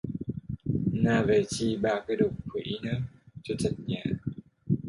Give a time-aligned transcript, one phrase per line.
[1.03, 2.97] Na về chi ba cái đổ quỷ nớ
[3.43, 4.01] cho chật nhà